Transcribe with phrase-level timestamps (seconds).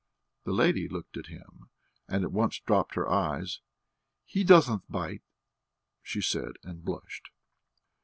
[0.45, 1.69] The lady looked at him
[2.07, 3.59] and at once dropped her eyes.
[4.25, 5.21] "He doesn't bite,"
[6.01, 7.29] she said, and blushed.